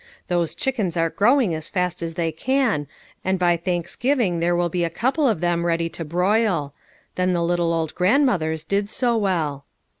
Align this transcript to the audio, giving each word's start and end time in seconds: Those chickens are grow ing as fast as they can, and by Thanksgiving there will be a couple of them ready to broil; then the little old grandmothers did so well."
Those 0.29 0.55
chickens 0.55 0.97
are 0.97 1.11
grow 1.11 1.39
ing 1.39 1.53
as 1.53 1.69
fast 1.69 2.01
as 2.01 2.15
they 2.15 2.31
can, 2.31 2.87
and 3.23 3.37
by 3.37 3.55
Thanksgiving 3.55 4.39
there 4.39 4.55
will 4.55 4.67
be 4.67 4.83
a 4.83 4.89
couple 4.89 5.27
of 5.29 5.41
them 5.41 5.63
ready 5.63 5.89
to 5.89 6.03
broil; 6.03 6.73
then 7.13 7.33
the 7.33 7.43
little 7.43 7.71
old 7.71 7.93
grandmothers 7.93 8.63
did 8.63 8.89
so 8.89 9.15
well." 9.15 9.63